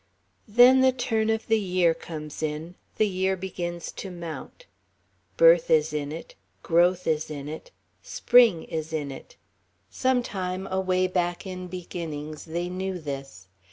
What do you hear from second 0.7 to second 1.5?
the turn of